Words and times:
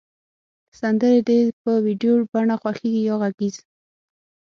سندری 0.79 1.19
د 1.27 1.29
په 1.61 1.71
ویډیو 1.85 2.13
بڼه 2.31 2.55
خوښیږی 2.61 3.01
یا 3.09 3.15
غږیز 3.21 3.55